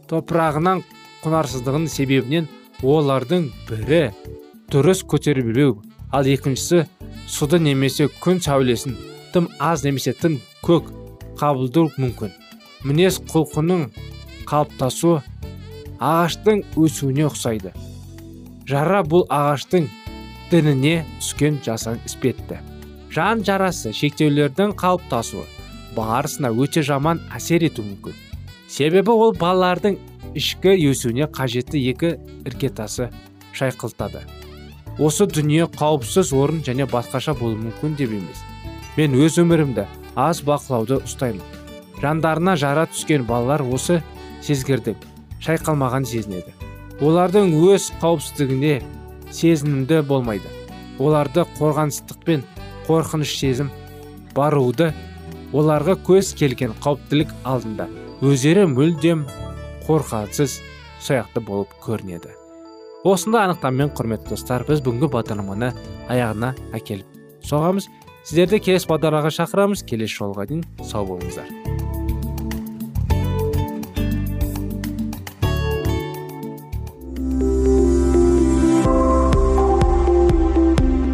Топырағынан 0.09 0.83
құнарсыздығының 1.23 1.89
себебінен 1.91 2.49
олардың 2.83 3.49
бірі 3.69 4.03
дұрыс 4.73 5.03
көтере 5.07 5.43
білу 5.45 5.77
ал 6.11 6.27
екіншісі 6.27 6.83
суды 7.29 7.59
немесе 7.63 8.09
күн 8.23 8.41
сәулесін 8.43 8.97
тым 9.33 9.47
аз 9.59 9.83
немесе 9.87 10.13
тым 10.13 10.37
көк 10.65 10.91
қабылдау 11.39 11.89
мүмкін. 11.97 12.31
Мінез 12.83 13.17
құлқының 13.31 13.87
қалыптасуы 14.49 15.21
ағаштың 16.03 16.61
өсуіне 16.77 17.25
ұқсайды. 17.29 17.71
Жара 18.69 19.01
бұл 19.07 19.25
ағаштың 19.31 19.87
дініне 20.51 21.01
түскен 21.19 21.59
жасан 21.65 21.99
іспетті. 22.05 22.59
Жан 23.13 23.43
жарасы 23.45 23.93
шектеулердің 23.95 24.75
қалыптасуы 24.77 25.45
барысына 25.97 26.51
өте 26.53 26.83
жаман 26.85 27.21
әсер 27.33 27.65
ету 27.65 27.85
мүмкін. 27.85 28.13
Себебі 28.67 29.13
ол 29.13 29.33
балалардың 29.37 29.97
ішкі 30.37 30.73
өсуіне 30.89 31.27
қажетті 31.29 31.81
екі 31.91 32.15
іргетасы 32.47 33.09
шайқылтады. 33.53 34.23
Осы 35.01 35.25
дүние 35.29 35.67
қауіпсіз 35.73 36.33
орын 36.37 36.61
және 36.65 36.85
басқаша 36.89 37.33
болуы 37.37 37.59
мүмкін 37.61 37.95
деп 37.97 38.13
емес. 38.13 38.41
Мен 38.97 39.15
өз 39.17 39.39
өмірімді 39.41 39.85
аз 40.15 40.43
бақылауды 40.45 40.99
ұстаймын. 41.01 41.41
Жандарына 42.01 42.55
жара 42.57 42.85
түскен 42.89 43.25
балалар 43.25 43.63
осы 43.65 44.01
сезгірдік 44.45 44.97
шайқалмаған 45.41 46.05
сезінеді. 46.09 46.53
Олардың 47.01 47.53
өз 47.73 47.89
қауіпсіздігіне 48.01 48.81
сезінімді 49.31 50.03
болмайды. 50.09 50.49
Оларды 50.99 51.45
қорғаныстық 51.57 52.21
пен 52.25 52.43
қорқыныш 52.87 53.33
сезім 53.39 53.71
баруды 54.35 54.91
оларға 55.53 55.97
көз 56.05 56.33
келген 56.37 56.73
қауіптілік 56.83 57.33
алдында. 57.43 57.87
Өздері 58.21 58.67
мүлдем 58.69 59.25
қорқатсыз 59.87 60.59
сияқты 61.03 61.43
болып 61.43 61.73
көрінеді. 61.83 62.31
Осындай 63.03 63.43
анықтамамен 63.49 63.91
құрметті 63.97 64.31
достар 64.31 64.63
біз 64.63 64.79
бүгінгі 64.85 65.09
бағдарламаны 65.11 65.73
аяғына 66.07 66.53
әкеліп 66.77 67.09
соғамыз. 67.43 67.89
Сіздерді 68.23 68.61
келесі 68.63 68.87
бағдарламаға 68.87 69.33
шақырамыз. 69.35 69.83
Келесі 69.83 70.21
жолға 70.21 70.47
дейін 70.47 70.63
сау 70.87 71.03
болыңыздар. 71.09 71.49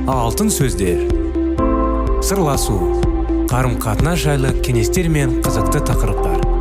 Алтын 0.10 0.54
сөздер. 0.54 1.02
Сырласу. 2.22 2.78
Қарым 3.50 3.80
қатынас 3.82 4.22
жайлы 4.22 4.54
кеңестер 4.62 5.10
мен 5.10 5.40
қызықты 5.42 5.82
тақырыптар. 5.90 6.49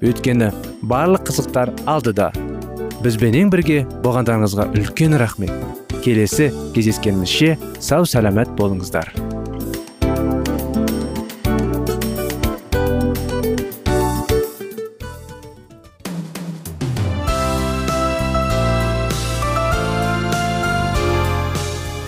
Өйткені 0.00 0.50
барлық 0.82 1.28
қызықтар 1.28 1.72
алдыда. 1.88 2.30
Бізбенен 3.04 3.50
бірге 3.52 3.82
болғандарыңызға 4.04 4.70
үлкен 4.76 5.16
рахмет. 5.20 5.52
Келесі 6.04 6.50
кездескенімізше 6.74 7.56
сау 7.80 8.08
сәлемет 8.08 8.52
болыңыздар. 8.56 9.12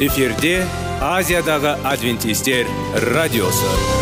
Эфирде 0.02 0.64
азиядағы 0.98 1.76
адвентистер 1.86 2.66
радиосы. 3.14 4.01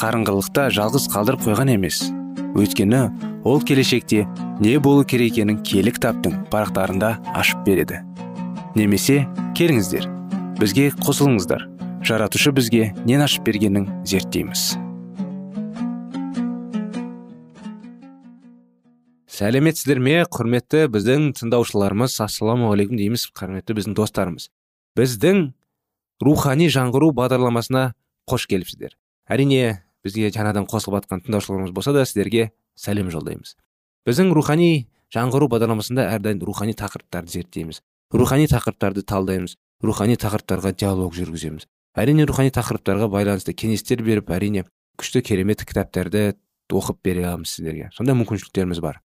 қарыңғылықта 0.00 0.70
жалғыз 0.72 1.10
қалдырып 1.12 1.42
қойған 1.44 1.74
емес. 1.74 1.98
Өйткені 2.56 3.00
ол 3.44 3.60
келешекте 3.60 4.22
не 4.60 4.78
болу 4.80 5.04
керек 5.04 5.34
екенін 5.34 5.58
кітаптың 5.60 6.46
парақтарында 6.48 7.10
ашып 7.36 7.66
береді. 7.66 8.00
Немесе 8.74 9.26
келіңіздер 9.58 10.08
бізге 10.60 10.86
қосылыңыздар. 11.04 11.66
Жаратушы 12.00 12.52
бізге 12.56 12.94
нен 13.04 13.20
ашып 13.20 13.44
бергенін 13.44 13.90
зерттейміз. 14.08 14.78
Сәлеметсіздер 19.28 20.00
ме 20.00 20.16
құрметті 20.24 20.86
біздің 20.96 21.30
тыңдаушыларымыз? 21.36 22.16
Ассалаумағалейкум 22.24 22.96
дейміз 23.00 23.28
құрметті 23.36 23.76
біздің 23.76 24.00
достарымыз. 24.00 24.48
Біздің 24.96 25.46
рухани 26.24 26.72
жаңғыру 26.72 27.12
бағдарламасына 27.16 27.92
қош 28.28 28.48
келіпсіздер. 28.48 28.96
Әрине 29.28 29.80
бізге 30.04 30.30
жаңадан 30.34 30.66
қосылып 30.70 31.00
жатқан 31.00 31.24
тыңдаушыларымыз 31.26 31.74
болса 31.76 31.92
да 31.92 32.04
сіздерге 32.06 32.50
сәлем 32.76 33.10
жолдаймыз. 33.12 33.56
Біздің 34.08 34.32
рухани 34.34 34.88
жаңғыру 35.14 35.50
бағдарламасында 35.52 36.06
әрдайым 36.16 36.40
рухани 36.46 36.74
тақырыптарды 36.78 37.34
зерттейміз. 37.34 37.82
Рухани 38.12 38.46
тақырыптарды 38.50 39.04
талдаймыз. 39.04 39.56
Рухани 39.82 40.16
тақырыптарға 40.20 40.72
диалог 40.76 41.14
жүргіземіз. 41.16 41.66
Әрине 41.98 42.26
рухани 42.28 42.52
тақырыптарға 42.54 43.08
байланысты 43.10 43.54
кеңестер 43.56 44.02
беріп 44.06 44.30
әрине 44.30 44.64
күшті 45.00 45.22
керемет 45.24 45.64
кітаптарды 45.66 46.36
оқып 46.70 47.00
бере 47.04 47.24
аламыз 47.26 47.56
сіздерге. 47.56 47.88
Сондай 47.96 48.14
мүмкіншіліктеріміз 48.18 48.80
бар. 48.84 49.00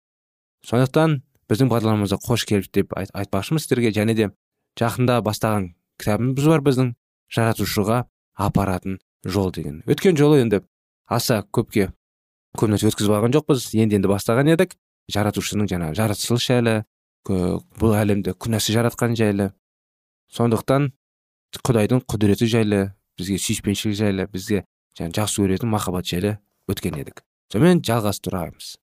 Сондықтан 0.67 1.21
біздің 1.49 1.71
бағдарламамызға 1.71 2.19
қош 2.25 2.45
келдік 2.49 2.71
деп 2.73 2.93
айт, 2.97 3.09
айтпақшымыз 3.13 3.65
сіздерге 3.65 3.91
және 3.95 4.15
де 4.17 4.29
жақында 4.79 5.21
бастаған 5.25 5.71
кітабымыз 6.01 6.49
бар 6.51 6.63
біздің 6.65 6.93
жаратушыға 7.33 8.03
апаратын 8.35 8.99
жол 9.25 9.51
деген. 9.55 9.81
Өткен 9.89 10.17
жолы 10.17 10.41
енді 10.43 10.61
аса 11.07 11.41
көпке 11.53 11.89
көп 12.57 12.71
нәрсе 12.71 12.89
өткізіп 12.89 13.15
алған 13.17 13.35
жоқпыз. 13.35 13.71
Енді 13.75 13.99
енді 13.99 14.11
бастаған 14.11 14.51
едік. 14.53 14.77
Жаратушының 15.11 15.69
жаңа 15.69 15.91
жаратылыс 15.97 16.45
жайлы 16.45 16.75
бұл 17.25 17.97
әлемді 17.97 18.33
күнәсі 18.41 18.73
жаратқан 18.73 19.17
жайлы. 19.17 19.51
Сондықтан 20.33 20.89
құдайдың 21.65 22.01
құдіреті 22.09 22.49
жайлы 22.49 22.81
бізге 23.19 23.37
сүйіспеншілік 23.41 23.99
жайлы 23.99 24.25
бізге 24.31 24.63
жаңа 24.97 25.13
жақсы 25.19 25.43
көретін 25.43 25.71
махаббат 25.71 26.09
жайлы 26.09 26.37
өткен 26.71 26.97
едік. 26.99 27.21
Сонымен 27.53 27.83
жалғастырамыз 27.85 28.75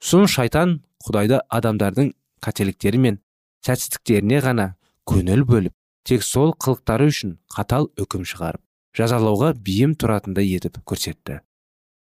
сұм 0.00 0.24
шайтан 0.30 0.78
құдайды 1.04 1.40
адамдардың 1.52 2.14
қателіктері 2.44 3.00
мен 3.04 3.18
сәтсіздіктеріне 3.66 4.40
ғана 4.46 4.66
көңіл 5.10 5.44
бөліп 5.48 5.74
тек 6.08 6.24
сол 6.24 6.54
қылықтары 6.56 7.10
үшін 7.12 7.36
қатал 7.52 7.90
үкім 8.00 8.24
шығарып 8.24 8.62
жазалауға 8.96 9.52
бейім 9.66 9.94
тұратындай 9.98 10.50
етіп 10.56 10.80
көрсетті. 10.86 11.40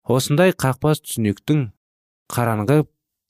Осындай 0.10 0.54
қақпас 0.54 1.04
түсініктің 1.06 1.68
қараңғы 2.34 2.84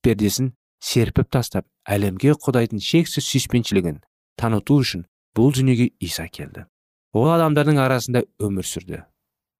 пердесін 0.05 0.53
серпіп 0.79 1.29
тастап 1.31 1.67
әлемге 1.87 2.35
құдайдың 2.39 2.81
шексіз 2.83 3.25
сүйіспеншілігін 3.27 3.99
таныту 4.39 4.79
үшін 4.83 5.05
бұл 5.35 5.51
дүниеге 5.55 5.89
иса 5.99 6.27
келді. 6.27 6.65
Ол 7.13 7.31
адамдардың 7.33 7.81
арасында 7.83 8.23
өмір 8.39 8.67
сүрді. 8.67 9.03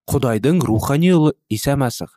Құдайдың 0.09 0.61
рухани 0.65 1.11
ұлы 1.15 1.33
иса 1.51 1.75
мәсіх 1.79 2.15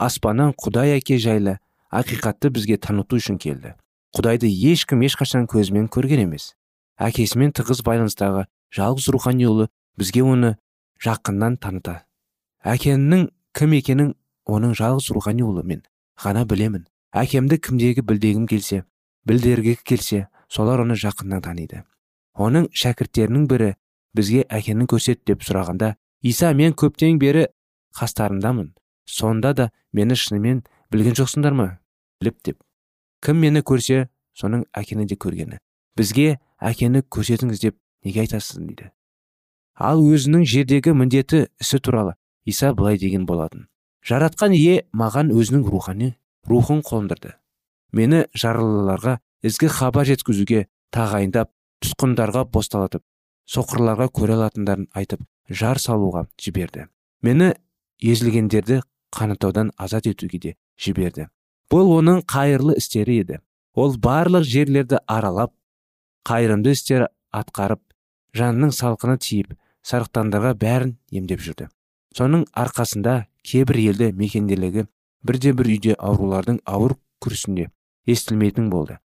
аспаннан 0.00 0.54
құдай 0.56 0.96
әке 0.96 1.18
жайлы 1.20 1.58
ақиқатты 1.92 2.50
бізге 2.50 2.78
таныту 2.80 3.20
үшін 3.20 3.38
келді. 3.38 3.74
Құдайды 4.16 4.48
ешкім 4.48 5.04
ешқашан 5.06 5.46
көзімен 5.50 5.86
көрген 5.92 6.24
емес. 6.24 6.54
Әкесімен 6.98 7.52
тығыз 7.54 7.84
байланыстағы 7.86 8.46
жалғыз 8.74 9.10
рухани 9.14 9.46
ұлы 9.46 9.68
бізге 10.00 10.24
оны 10.24 10.56
жақыннан 11.04 11.56
таныта. 11.58 12.04
Әкенің 12.64 13.28
кім 13.56 13.74
екенін 13.78 14.14
оның 14.46 14.74
жалғыз 14.78 15.10
рухани 15.14 15.44
ұлы 15.46 15.64
мен 15.64 15.82
ғана 16.20 16.44
білемін. 16.44 16.86
Әкемді 17.16 17.58
кімдегі 17.58 18.04
білдегім 18.06 18.46
келсе 18.46 18.84
білдіргі 19.26 19.76
келсе 19.84 20.26
солар 20.48 20.84
оны 20.84 20.96
жақыннан 20.98 21.42
таниды. 21.44 21.84
Оның 22.34 22.68
шәкірттерінің 22.72 23.46
бірі 23.50 23.74
бізге 24.16 24.44
әкенің 24.48 24.88
көрсет 24.90 25.24
деп 25.26 25.42
сұрағанда 25.46 25.94
иса 26.22 26.52
мен 26.54 26.74
көптен 26.74 27.18
бері 27.18 27.48
қастарындамын. 27.96 28.72
Сонда 29.06 29.54
да 29.54 29.70
мені 29.92 30.14
шынымен 30.14 30.62
білген 30.92 31.16
жоқсыңдар 31.18 31.54
ма? 31.54 31.78
біліп 32.20 32.38
деп. 32.44 32.62
Кім 33.24 33.40
мені 33.42 33.64
көрсе 33.66 34.08
соның 34.36 34.64
әкені 34.76 35.06
де 35.08 35.16
көргені. 35.16 35.58
Бізге 35.96 36.38
әкені 36.60 37.02
көрсетіңіз 37.02 37.62
деп 37.64 37.76
неге 38.04 38.24
айтасыз 38.24 38.60
дейді. 38.60 38.90
Ал 39.80 40.02
өзінің 40.04 40.44
жердегі 40.44 40.92
міндеті 40.92 41.46
ісі 41.60 41.80
туралы 41.80 42.14
иса 42.44 42.74
былай 42.76 42.98
деген 43.00 43.24
болатын. 43.26 43.66
Жаратқан 44.04 44.52
ие 44.56 44.84
маған 44.92 45.32
өзінің 45.32 45.64
рухани 45.72 46.14
рухын 46.48 46.82
қондырды. 46.84 47.34
Мені 47.92 48.26
жарлыларға 48.36 49.18
ізгі 49.42 49.70
хабар 49.72 50.08
жеткізуге 50.08 50.66
тағайындап 50.92 51.50
тұтқындарға 51.84 52.44
босталатып 52.52 53.04
соқырларға 53.50 54.08
көре 54.14 54.36
алатындарын 54.36 54.88
айтып 54.94 55.24
жар 55.48 55.80
салуға 55.80 56.26
жіберді. 56.40 56.86
Мені 57.22 57.54
езілгендерді 58.00 58.82
қанатаудан 59.16 59.72
азат 59.76 60.06
етуге 60.06 60.38
де 60.38 60.54
жіберді. 60.78 61.28
Бұл 61.70 61.90
оның 61.98 62.22
қайырлы 62.28 62.76
істері 62.78 63.20
еді. 63.22 63.40
Ол 63.74 63.96
барлық 63.96 64.44
жерлерді 64.44 65.00
аралап 65.06 65.52
қайырымды 66.26 66.74
істер 66.74 67.08
атқарып 67.32 67.82
жанның 68.36 68.72
салқыны 68.74 69.18
тиіп 69.22 69.54
сарықтандарға 69.86 70.54
бәрін 70.60 70.96
емдеп 71.12 71.42
жүрді. 71.44 71.68
Соның 72.16 72.46
арқасында 72.56 73.26
кейбір 73.46 73.78
елді 73.84 74.10
мекендерлігі 74.18 74.86
бірде 75.22 75.52
бір 75.56 75.70
үйде 75.74 75.96
аурулардың 75.98 76.60
ауыр 76.66 76.96
күрсінде 77.22 77.70
естілмейтін 78.06 78.70
болды. 78.70 78.98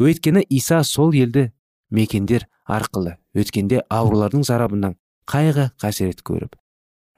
Өйткені 0.00 0.44
иса 0.48 0.82
сол 0.84 1.14
елді 1.14 1.50
мекендер 1.90 2.46
арқылы 2.66 3.16
өткенде 3.34 3.82
аурулардың 3.90 4.44
зарабынан 4.46 4.96
қайғы 5.30 5.70
қасірет 5.80 6.22
көріп 6.26 6.56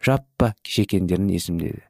жаппа 0.03 0.53
шекендерін 0.67 1.31
есімдеді. 1.33 1.83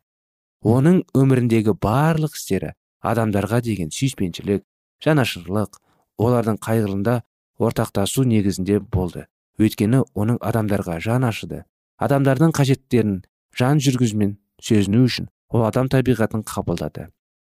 Оның 0.63 1.03
өміріндегі 1.19 1.75
барлық 1.83 2.37
істері 2.37 2.75
адамдарға 3.03 3.63
деген 3.67 3.91
сүйіспеншілік 3.91 4.63
жанашырлық 5.03 5.81
олардың 6.23 6.59
қайғылында 6.63 7.17
ортақтасу 7.59 8.25
негізінде 8.29 8.79
болды. 8.79 9.27
Өйткені 9.63 10.03
оның 10.15 10.39
адамдарға 10.43 10.99
жан 11.01 11.27
ашыды. 11.29 11.65
Адамдардың 12.03 12.55
қажеттерін 12.57 13.23
жан 13.59 13.81
жүргізумен 13.83 14.37
сезіну 14.63 15.05
үшін 15.07 15.29
ол 15.51 15.67
адам 15.67 15.89
табиғатын 15.93 16.45
қабылдады. 16.49 17.09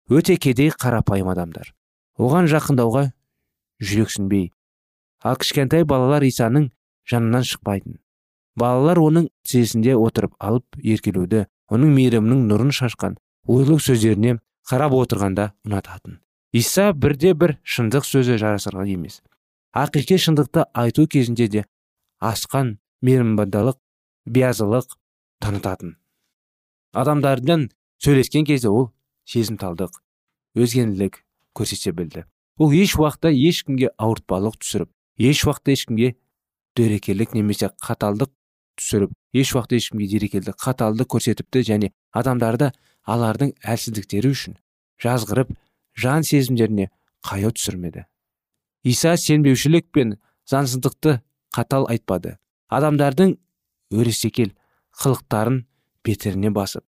Өте 0.09 0.37
кедей 0.37 0.69
қарапайым 0.71 1.31
адамдар. 1.31 1.73
Оған 2.19 2.49
жақындауға 2.51 3.09
жүрексінбей 3.81 4.51
ал 5.23 5.37
кішкентай 5.39 5.85
балалар 5.87 6.23
исаның 6.27 6.69
жанынан 7.09 7.45
шықпайтын. 7.47 7.97
Балалар 8.59 8.99
оның 9.01 9.29
тізесінде 9.47 9.95
отырып 9.97 10.35
алып 10.39 10.77
еркелеуді 10.77 11.47
оның 11.73 11.93
мейірімнің 11.95 12.43
нұрын 12.51 12.73
шашқан 12.75 13.15
ойлы 13.49 13.79
сөздеріне 13.81 14.37
қарап 14.69 14.93
отырғанда 14.99 15.51
ұнататын. 15.65 16.19
Иса 16.53 16.91
бірде 16.93 17.33
бір 17.33 17.57
шындық 17.63 18.05
сөзі 18.05 18.37
жарасырған 18.37 18.91
емес. 18.93 19.21
Ақиқи 19.73 20.19
шындықты 20.21 20.67
айту 20.73 21.07
кезінде 21.07 21.47
де 21.47 21.65
асқан 22.23 22.77
мейірімбандылық 23.03 23.79
биязылық 24.25 24.95
танытатын. 25.43 25.97
Адамдардан 26.93 27.69
сөйлескен 28.03 28.45
кезде 28.47 28.69
ол 28.71 28.91
сезімталдық 29.27 29.99
өзгенілік 30.55 31.19
көрсете 31.57 31.91
білді. 31.91 32.25
Ол 32.57 32.71
еш 32.71 32.95
уақытта 32.95 33.33
ешкімге 33.33 33.91
ауыртпалық 33.97 34.59
түсіріп 34.61 34.91
еш 35.17 35.43
уақытта 35.47 35.73
ешкімге 35.75 36.13
дөрекелік 36.77 37.33
немесе 37.35 37.71
қаталдық 37.83 38.31
түсіріп 38.79 39.11
еш 39.33 39.53
уақытта 39.55 39.81
ешкімге 39.81 40.07
дерекелдік 40.13 40.57
қаталдық 40.61 41.09
көрсетіпті 41.15 41.65
және 41.67 41.91
адамдарды 42.13 42.71
алардың 43.03 43.53
әлсіздіктері 43.65 44.31
үшін 44.33 44.57
жазғырып 45.03 45.51
жан 45.97 46.23
сезімдеріне 46.23 46.89
қаяу 47.25 47.51
түсірмеді. 47.57 48.05
Иса 48.83 49.15
сенбеушілік 49.17 49.89
пен 49.91 50.17
заңсыздықты 50.49 51.19
қатал 51.53 51.87
айтпады. 51.89 52.37
Адамдардың 52.73 53.37
өресекел 53.93 54.53
қылықтарын 54.99 55.63
беттеріне 56.05 56.51
басып. 56.53 56.83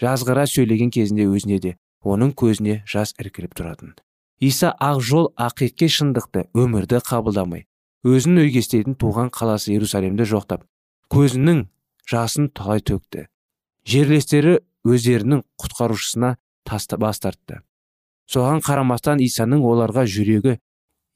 Жазғыра 0.00 0.46
сөйлеген 0.46 0.90
кезінде 0.94 1.26
өзіне 1.26 1.58
де 1.60 1.76
оның 2.04 2.34
көзіне 2.38 2.82
жас 2.86 3.14
іркіліп 3.18 3.56
тұратын. 3.56 3.94
Иса 4.40 4.74
ақ 4.78 5.00
жол 5.00 5.30
ақиқи 5.40 5.88
шындықты 5.88 6.46
өмірді 6.54 7.00
қабылдамай 7.06 7.64
өзін 8.06 8.42
өгестейтін 8.44 8.94
туған 9.00 9.30
қаласы 9.34 9.72
иерусалимді 9.72 10.26
жоқтап 10.28 10.66
көзінің 11.10 11.64
жасын 12.06 12.50
талай 12.54 12.82
төкті. 12.84 13.26
Жерлестері 13.86 14.58
өздерінің 14.86 15.42
құтқарушысына 15.62 16.36
таста 16.66 16.98
бас 16.98 17.22
тартты. 17.22 17.62
Соған 18.30 18.60
қарамастан 18.66 19.22
исаның 19.22 19.64
оларға 19.66 20.04
жүрегі 20.10 20.58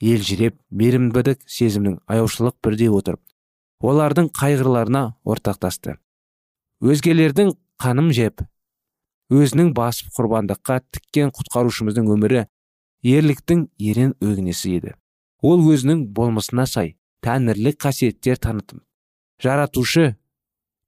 елжіреп 0.01 0.57
мейірімділік 0.71 1.43
сезімнің 1.47 1.99
аяушылық 2.09 2.57
бірдей 2.65 2.89
отырып 2.89 3.21
олардың 3.85 4.31
қайғыларына 4.37 5.03
ортақтасты. 5.25 5.97
Өзгелердің 6.81 7.53
қаным 7.81 8.11
жеп 8.17 8.45
өзінің 9.31 9.75
басып 9.77 10.11
құрбандыққа 10.17 10.81
тіккен 10.97 11.33
құтқарушымыздың 11.37 12.09
өмірі 12.15 12.47
ерліктің 13.05 13.67
ерен 13.79 14.15
өгінесі 14.25 14.77
еді. 14.81 14.95
Ол 15.41 15.63
өзінің 15.73 16.07
болмысына 16.17 16.67
сай 16.67 16.97
тәңірлік 17.25 17.79
қасиеттер 17.81 18.41
танытып 18.41 18.83
жаратушы 19.41 20.17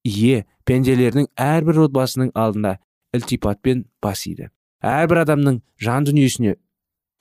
ие 0.05 0.45
пенделердің 0.69 1.29
әрбір 1.37 1.87
отбасының 1.87 2.33
алдында 2.35 2.79
ілтипатпен 3.17 3.87
бас 4.03 4.27
иді. 4.27 4.51
Әрбір 4.83 5.23
адамның 5.23 5.61
жан 5.81 6.09
дүниесіне 6.09 6.57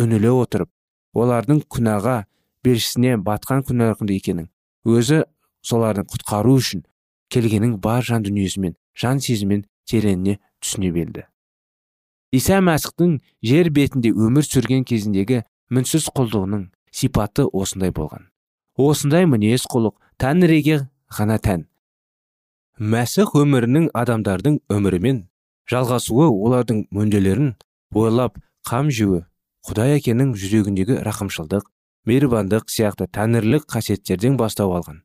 үніле 0.01 0.31
отырып 0.33 0.71
олардың 1.17 1.63
күнәға 1.71 2.17
белшісіне 2.65 3.17
батқан 3.27 3.65
күнәларында 3.67 4.17
екенін 4.17 4.49
өзі 4.85 5.23
солардың 5.67 6.07
құтқару 6.13 6.55
үшін 6.61 6.85
келгенің 7.33 7.77
бар 7.83 8.05
жан 8.05 8.23
дүниесімен 8.27 8.77
жан 9.01 9.19
сезіммен 9.23 9.65
тереңіне 9.89 10.37
түсіне 10.61 10.91
білді 10.95 11.25
иса 12.31 12.61
мәсіхтің 12.63 13.17
жер 13.43 13.69
бетінде 13.75 14.11
өмір 14.15 14.45
сүрген 14.47 14.85
кезіндегі 14.87 15.41
мінсіз 15.71 16.07
құлдығының 16.15 16.69
сипаты 16.91 17.45
осындай 17.47 17.91
болған. 17.95 18.27
Осындай 18.79 19.27
мінез 19.27 19.65
құлық 19.71 19.97
тәңіріге 20.21 20.77
ғана 21.17 21.37
тән. 21.43 21.65
Мәсіх 22.79 23.35
өмірінің 23.39 23.89
адамдардың 23.95 24.61
өмірімен 24.71 25.25
жалғасуы 25.71 26.29
олардың 26.31 26.85
мүдделерін 26.95 27.53
ойлап 27.95 28.39
қам 28.67 28.89
жеуі 28.91 29.25
құдай 29.67 29.97
әкенің 29.99 30.33
жүрегіндегі 30.41 30.97
рақымшылдық 31.05 31.67
мейірбандық 32.09 32.69
сияқты 32.73 33.07
тәңірлік 33.13 33.67
қасиеттерден 33.69 34.37
бастау 34.39 34.73
алған. 34.77 35.03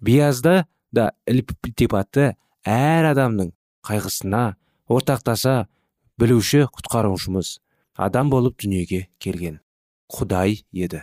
Биязда 0.00 0.66
да 0.94 1.10
ілтипаты 1.26 2.34
әр 2.64 3.10
адамның 3.10 3.50
қайғысына 3.86 4.44
ортақтаса 4.86 5.66
білуші 6.20 6.68
құтқарушымыз 6.70 7.58
адам 7.98 8.30
болып 8.30 8.60
дүниеге 8.62 9.08
келген 9.18 9.58
құдай 10.12 10.62
еді. 10.72 11.02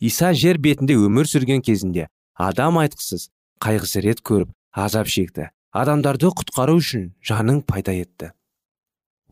Иса 0.00 0.32
жер 0.32 0.58
бетінде 0.58 0.96
өмір 0.96 1.28
сүрген 1.28 1.60
кезінде 1.62 2.08
адам 2.34 2.80
айтқысыз 2.80 3.28
қайғысы 3.62 4.02
рет 4.02 4.22
көріп 4.24 4.50
азап 4.72 5.12
шекті. 5.12 5.50
Адамдарды 5.72 6.28
құтқару 6.28 6.76
үшін 6.80 7.12
жаның 7.24 7.62
пайда 7.64 7.94
етті. 7.96 8.32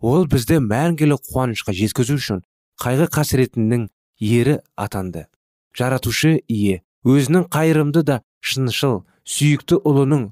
Ол 0.01 0.25
бізді 0.25 0.61
мәңгілік 0.65 1.27
қуанышқа 1.29 1.75
жеткізу 1.77 2.17
үшін 2.17 2.41
қайғы 2.81 3.09
қасіретінің 3.13 3.89
ері 4.21 4.59
атанды. 4.77 5.27
Жаратушы 5.77 6.41
ие 6.49 6.81
өзінің 7.05 7.47
қайырымды 7.53 8.03
да 8.09 8.21
шыншыл 8.41 9.03
сүйікті 9.29 9.81
ұлының 9.87 10.31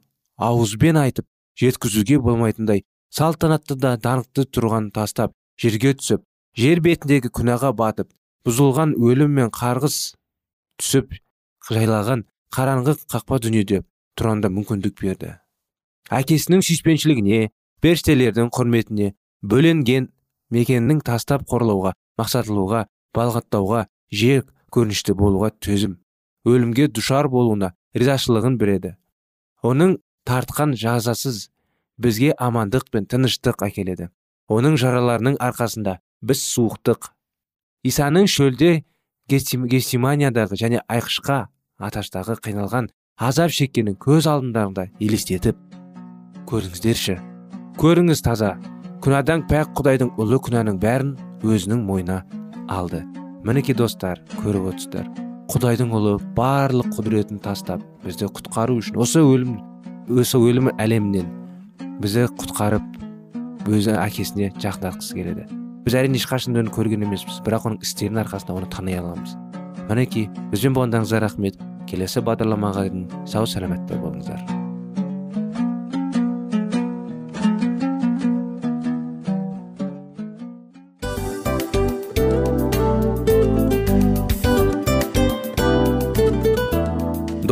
ауызбен 0.48 0.98
айтып 1.00 1.26
жеткізуге 1.61 2.18
болмайтындай 2.24 2.84
салтанатты 3.14 3.76
да 3.76 3.96
даңқты 4.00 4.46
тұрған 4.54 4.90
тастап 4.94 5.34
жерге 5.61 5.94
түсіп 5.98 6.24
жер 6.58 6.80
бетіндегі 6.84 7.30
күнәға 7.34 7.72
батып 7.76 8.11
бұзылған 8.46 8.96
өлім 8.96 9.37
мен 9.38 9.52
қарғыс 9.54 9.98
түсіп 10.80 11.14
жайлаған 11.68 12.24
қараңғы 12.54 12.96
қақпа 13.12 13.40
дүниеде 13.44 13.82
тұрғанда 14.18 14.50
мүмкіндік 14.54 15.00
берді. 15.02 15.37
Әкесінің 16.08 16.62
сүйіспеншілігіне 16.64 17.48
періштелердің 17.84 18.48
құрметіне 18.54 19.12
бөленген 19.44 20.08
мекеннің 20.54 21.02
тастап 21.04 21.44
қорлауға 21.50 21.92
мақсатылуға 22.18 22.87
балғаттауға 23.16 23.87
жек 24.12 24.50
көрінішті 24.74 25.14
болуға 25.18 25.50
төзім. 25.64 25.98
Өлімге 26.48 26.88
душар 26.88 27.28
болуына 27.28 27.72
ризашылығын 27.96 28.59
береді. 28.59 28.94
Оның 29.62 29.98
тартқан 30.28 30.74
жазасыз 30.78 31.48
бізге 31.98 32.35
амандық 32.38 32.88
пен 32.92 33.07
тыныштық 33.11 33.64
әкеледі. 33.68 34.09
Оның 34.48 34.78
жараларының 34.81 35.38
арқасында 35.42 35.98
біз 36.22 36.42
суықтық. 36.54 37.11
Исаның 37.85 38.28
шөлде 38.31 38.85
гестиманиядағы 39.28 40.57
және 40.57 40.83
айқышқа 40.88 41.46
аташтағы 41.78 42.38
қиналған 42.44 42.88
азап 43.18 43.52
шеккенін 43.52 43.98
көз 44.00 44.28
алдындарында 44.31 44.88
елестетіп 45.00 45.59
көріңіздерші 46.48 47.18
көріңіз 47.78 48.24
таза. 48.24 48.57
Күнәдан 49.04 49.44
пәк 49.50 49.76
құдайдың 49.78 50.16
ұлы 50.18 50.40
күнәнің 50.42 50.81
бәрін 50.83 51.12
өзінің 51.44 51.85
мойнына 51.87 52.22
алды. 52.68 53.03
Мінекей 53.46 53.77
достар 53.77 54.20
көріп 54.40 54.72
отырсыздар. 54.72 55.09
Құдайдың 55.48 55.92
ұлы 55.96 56.16
барлық 56.37 56.90
құдіретін 56.96 57.40
тастап 57.40 57.85
бізді 58.05 58.29
құтқару 58.35 58.79
үшін 58.83 58.98
осы 59.01 59.22
өлім 59.24 59.55
осы 60.12 60.40
өлім 60.40 60.72
әлемінен 60.77 61.31
бізді 62.03 62.27
құтқарып 62.40 63.68
өзі 63.70 63.96
әкесіне 63.96 64.51
жақындатқысы 64.61 65.16
келеді. 65.16 65.48
Біз 65.87 65.96
әрине 66.03 66.20
ешқашан 66.20 66.59
оны 66.59 66.74
көрген 66.74 67.07
емеспіз 67.07 67.40
бірақ 67.46 67.70
оның 67.70 67.83
істерінің 67.87 68.24
арқасында 68.27 68.59
оны 68.61 68.70
тани 68.74 68.98
аламыз. 69.01 69.38
Мінекей 69.88 70.29
бізбен 70.53 70.77
болғандарыңызға 70.77 71.24
рахмет. 71.24 71.61
Келесі 71.88 72.20
бағдарламаға 72.20 72.88
дейін 72.90 73.09
сау 73.24 73.48
саламатта 73.48 73.96
болыңыздар 73.96 74.58